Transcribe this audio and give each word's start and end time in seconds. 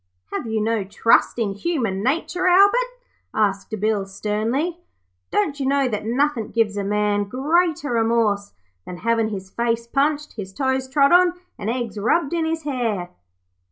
'Have 0.31 0.47
you 0.47 0.59
no 0.61 0.83
trust 0.83 1.37
in 1.37 1.53
human 1.53 2.01
nature, 2.01 2.47
Albert?' 2.47 2.97
asked 3.35 3.79
Bill, 3.79 4.07
sternly. 4.07 4.79
'Don't 5.29 5.59
you 5.59 5.67
know 5.67 5.87
that 5.87 6.03
nothin' 6.07 6.47
gives 6.49 6.75
a 6.75 6.83
man 6.83 7.25
greater 7.25 7.91
remorse 7.91 8.53
than 8.83 8.97
havin' 8.97 9.29
his 9.29 9.51
face 9.51 9.85
punched, 9.85 10.33
his 10.33 10.53
toes 10.55 10.89
trod 10.89 11.11
on, 11.11 11.35
and 11.59 11.69
eggs 11.69 11.99
rubbed 11.99 12.33
in 12.33 12.45
his 12.45 12.63
hair?' 12.63 13.09